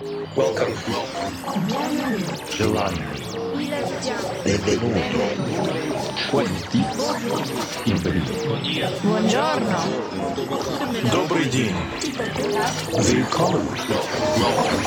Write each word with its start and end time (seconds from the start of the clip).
Welcome. 0.00 0.74
Gelato. 2.50 3.00
Benvenuto. 4.44 5.00
Quanti. 6.30 6.84
Il 7.84 8.00
benvenuto. 8.00 8.60
Buongiorno. 9.02 9.78
Добрый 11.10 11.46
день. 11.50 11.74
Willkommen. 12.92 13.66
Welcome. 14.38 14.84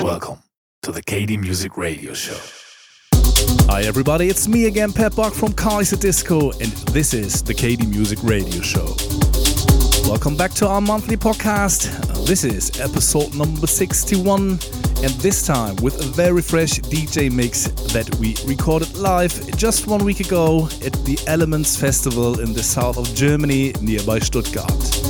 Welcome 0.00 0.38
to 0.82 0.92
the 0.92 1.02
KD 1.02 1.36
Music 1.36 1.76
Radio 1.76 2.14
Show. 2.14 2.38
Hi 3.68 3.82
everybody, 3.82 4.28
it's 4.28 4.46
me 4.46 4.66
again, 4.66 4.92
Pep 4.92 5.16
Buck 5.16 5.34
from 5.34 5.52
Kaiserdisco, 5.54 6.52
and 6.60 6.70
this 6.94 7.12
is 7.12 7.42
the 7.42 7.54
KD 7.54 7.88
Music 7.88 8.22
Radio 8.22 8.60
Show. 8.60 8.94
Welcome 10.04 10.36
back 10.36 10.52
to 10.54 10.66
our 10.66 10.80
monthly 10.80 11.16
podcast. 11.16 11.88
This 12.26 12.44
is 12.44 12.80
episode 12.80 13.34
number 13.34 13.66
61, 13.66 14.50
and 14.50 15.12
this 15.20 15.46
time 15.46 15.76
with 15.76 16.00
a 16.00 16.06
very 16.06 16.42
fresh 16.42 16.80
DJ 16.80 17.30
mix 17.32 17.68
that 17.92 18.14
we 18.16 18.36
recorded 18.46 18.96
live 18.96 19.32
just 19.56 19.86
one 19.86 20.04
week 20.04 20.20
ago 20.20 20.66
at 20.84 20.92
the 21.04 21.18
Elements 21.26 21.76
Festival 21.76 22.40
in 22.40 22.52
the 22.52 22.62
south 22.62 22.98
of 22.98 23.14
Germany, 23.14 23.72
nearby 23.80 24.18
Stuttgart 24.18 25.00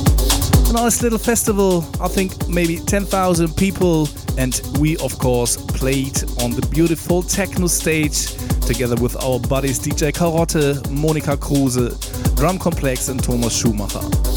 a 0.71 0.73
nice 0.73 1.01
little 1.03 1.19
festival. 1.19 1.85
I 1.99 2.07
think 2.07 2.47
maybe 2.47 2.77
10,000 2.77 3.55
people, 3.57 4.07
and 4.37 4.61
we 4.79 4.95
of 4.97 5.17
course 5.19 5.57
played 5.57 6.17
on 6.41 6.51
the 6.51 6.65
beautiful 6.71 7.21
techno 7.21 7.67
stage 7.67 8.27
together 8.65 8.95
with 9.01 9.17
our 9.17 9.39
buddies 9.39 9.79
DJ 9.79 10.13
Karotte, 10.13 10.81
Monika 10.87 11.37
Kruse, 11.37 12.35
Drum 12.37 12.57
Complex, 12.57 13.09
and 13.09 13.21
Thomas 13.21 13.53
Schumacher. 13.53 14.30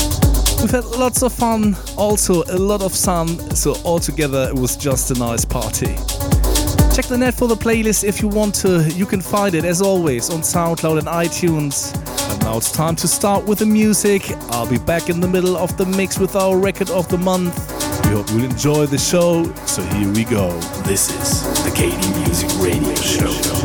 We've 0.64 0.70
had 0.70 0.86
lots 0.86 1.22
of 1.22 1.30
fun, 1.30 1.76
also 1.98 2.42
a 2.44 2.56
lot 2.56 2.80
of 2.80 2.94
sun, 2.94 3.28
so 3.54 3.76
altogether 3.84 4.48
it 4.48 4.54
was 4.54 4.78
just 4.78 5.10
a 5.10 5.14
nice 5.14 5.44
party. 5.44 5.94
Check 6.94 7.04
the 7.04 7.18
net 7.18 7.34
for 7.34 7.46
the 7.46 7.54
playlist 7.54 8.02
if 8.02 8.22
you 8.22 8.28
want 8.28 8.54
to. 8.62 8.82
You 8.92 9.04
can 9.04 9.20
find 9.20 9.54
it 9.54 9.66
as 9.66 9.82
always 9.82 10.30
on 10.30 10.40
SoundCloud 10.40 11.00
and 11.00 11.06
iTunes. 11.06 11.94
And 12.30 12.40
now 12.40 12.56
it's 12.56 12.72
time 12.72 12.96
to 12.96 13.06
start 13.06 13.44
with 13.44 13.58
the 13.58 13.66
music. 13.66 14.22
I'll 14.52 14.66
be 14.66 14.78
back 14.78 15.10
in 15.10 15.20
the 15.20 15.28
middle 15.28 15.58
of 15.58 15.76
the 15.76 15.84
mix 15.84 16.18
with 16.18 16.34
our 16.34 16.56
record 16.56 16.88
of 16.88 17.10
the 17.10 17.18
month. 17.18 17.54
We 18.06 18.12
hope 18.12 18.30
you'll 18.30 18.44
enjoy 18.44 18.86
the 18.86 18.96
show. 18.96 19.44
So 19.66 19.82
here 19.82 20.10
we 20.14 20.24
go. 20.24 20.50
This 20.86 21.10
is 21.10 21.62
the 21.62 21.72
KD 21.72 22.24
Music 22.24 22.48
Radio 22.58 22.94
Show. 22.94 23.63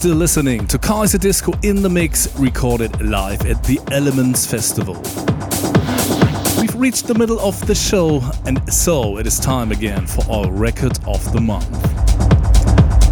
Still 0.00 0.16
listening 0.16 0.66
to 0.68 0.78
Kaiserdisco 0.78 1.62
in 1.62 1.82
the 1.82 1.90
Mix, 1.90 2.34
recorded 2.38 3.02
live 3.02 3.44
at 3.44 3.62
the 3.64 3.78
Elements 3.92 4.46
Festival. 4.46 4.94
We've 6.58 6.74
reached 6.74 7.06
the 7.06 7.14
middle 7.14 7.38
of 7.40 7.60
the 7.66 7.74
show, 7.74 8.22
and 8.46 8.72
so 8.72 9.18
it 9.18 9.26
is 9.26 9.38
time 9.38 9.72
again 9.72 10.06
for 10.06 10.24
our 10.32 10.50
record 10.50 10.98
of 11.06 11.30
the 11.34 11.40
month. 11.42 11.68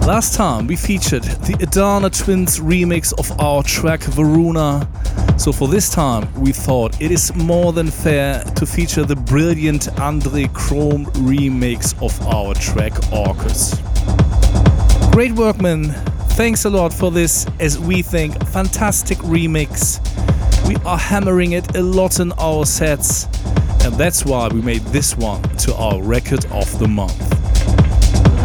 Last 0.07 0.35
time 0.35 0.67
we 0.67 0.77
featured 0.77 1.25
the 1.25 1.59
Adana 1.61 2.09
Twins 2.09 2.59
remix 2.59 3.13
of 3.19 3.39
our 3.39 3.63
track 3.63 4.01
Varuna. 4.05 4.89
So 5.37 5.53
for 5.53 5.69
this 5.69 5.91
time, 5.91 6.27
we 6.41 6.53
thought 6.53 7.03
it 7.03 7.11
is 7.11 7.35
more 7.35 7.75
than 7.75 7.91
fair 7.91 8.43
to 8.57 8.65
feature 8.65 9.05
the 9.05 9.15
brilliant 9.15 9.89
Andre 10.01 10.49
Crom 10.55 11.05
remix 11.17 11.93
of 12.03 12.19
our 12.29 12.55
track 12.55 12.95
Orkus. 13.13 13.77
Great 15.13 15.33
workman, 15.33 15.95
thanks 16.39 16.65
a 16.67 16.71
lot 16.71 16.95
for 16.95 17.11
this, 17.11 17.45
as 17.59 17.81
we 17.81 18.01
think, 18.01 18.33
fantastic 18.47 19.19
remix. 19.19 19.99
We 20.69 20.77
are 20.87 20.97
hammering 20.97 21.51
it 21.51 21.77
a 21.77 21.83
lot 21.83 22.21
in 22.21 22.31
our 22.39 22.65
sets, 22.65 23.25
and 23.85 23.93
that's 23.95 24.25
why 24.25 24.47
we 24.47 24.63
made 24.63 24.83
this 24.83 25.17
one 25.17 25.43
to 25.43 25.75
our 25.75 26.01
record 26.01 26.45
of 26.53 26.79
the 26.79 26.87
month. 26.87 27.19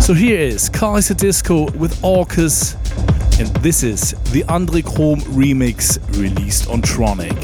So 0.04 0.16
here 0.16 0.40
is 0.40 0.72
Kaiserdisco 0.72 1.76
with 1.76 1.94
Orkus, 2.02 2.74
and 3.40 3.56
this 3.58 3.84
is 3.84 4.16
the 4.32 4.44
Andre 4.46 4.82
Crom 4.82 5.20
remix 5.38 6.00
released 6.20 6.72
on 6.72 6.82
Tronic. 6.82 7.43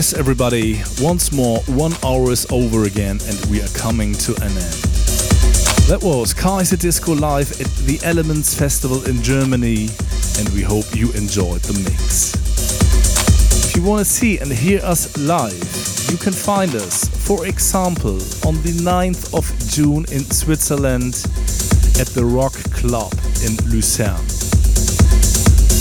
Yes, 0.00 0.14
everybody, 0.14 0.80
once 1.02 1.30
more, 1.30 1.58
one 1.66 1.92
hour 2.02 2.30
is 2.30 2.46
over 2.50 2.84
again 2.84 3.18
and 3.26 3.50
we 3.50 3.60
are 3.60 3.68
coming 3.74 4.14
to 4.14 4.32
an 4.36 4.48
end. 4.48 4.80
That 5.90 6.00
was 6.02 6.32
Kaiserdisco 6.32 7.20
live 7.20 7.50
at 7.60 7.66
the 7.84 8.00
Elements 8.02 8.58
Festival 8.58 9.06
in 9.06 9.22
Germany, 9.22 9.90
and 10.38 10.48
we 10.54 10.62
hope 10.62 10.86
you 10.94 11.12
enjoyed 11.12 11.60
the 11.60 11.78
mix. 11.84 12.32
If 13.68 13.76
you 13.76 13.82
want 13.82 13.98
to 13.98 14.10
see 14.10 14.38
and 14.38 14.50
hear 14.50 14.80
us 14.82 15.18
live, 15.18 15.60
you 16.10 16.16
can 16.16 16.32
find 16.32 16.74
us, 16.76 17.06
for 17.06 17.44
example, 17.46 18.16
on 18.48 18.54
the 18.62 18.72
9th 18.80 19.34
of 19.36 19.44
June 19.68 20.06
in 20.10 20.24
Switzerland 20.24 21.12
at 22.00 22.08
the 22.16 22.24
Rock 22.24 22.54
Club 22.72 23.12
in 23.44 23.54
Lucerne. 23.68 24.16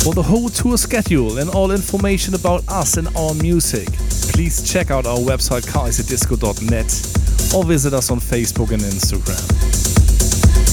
For 0.03 0.13
the 0.13 0.23
whole 0.23 0.49
tour 0.49 0.77
schedule 0.77 1.37
and 1.37 1.49
all 1.49 1.71
information 1.71 2.33
about 2.33 2.67
us 2.67 2.97
and 2.97 3.07
our 3.15 3.33
music, 3.35 3.87
please 4.33 4.61
check 4.61 4.91
out 4.91 5.05
our 5.05 5.17
website 5.17 5.65
kaiserdisco.net 5.67 7.55
or 7.55 7.63
visit 7.63 7.93
us 7.93 8.11
on 8.11 8.19
Facebook 8.19 8.71
and 8.71 8.81
Instagram. 8.81 9.39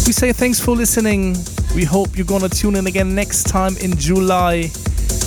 We 0.07 0.13
say 0.13 0.33
thanks 0.33 0.61
for 0.61 0.77
listening. 0.77 1.37
We 1.75 1.85
hope 1.85 2.17
you're 2.17 2.27
gonna 2.27 2.49
tune 2.49 2.77
in 2.77 2.87
again 2.87 3.15
next 3.15 3.45
time 3.45 3.77
in 3.79 3.97
July. 3.97 4.71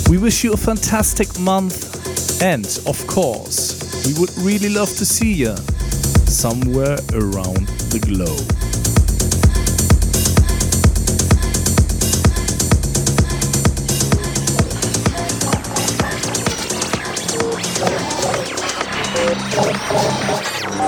We 0.09 0.17
wish 0.17 0.43
you 0.43 0.53
a 0.53 0.57
fantastic 0.57 1.39
month 1.39 2.41
and, 2.41 2.65
of 2.85 3.05
course, 3.07 4.05
we 4.05 4.13
would 4.19 4.31
really 4.37 4.69
love 4.69 4.89
to 4.97 5.05
see 5.05 5.33
you 5.33 5.55
somewhere 6.27 6.97
around 7.13 7.67
the 7.91 7.99
globe. 7.99 8.68